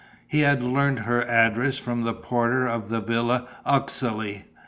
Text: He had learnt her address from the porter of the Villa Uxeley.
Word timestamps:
He 0.27 0.39
had 0.39 0.63
learnt 0.63 1.01
her 1.01 1.21
address 1.27 1.77
from 1.77 2.01
the 2.01 2.13
porter 2.15 2.65
of 2.65 2.89
the 2.89 3.01
Villa 3.01 3.45
Uxeley. 3.67 4.45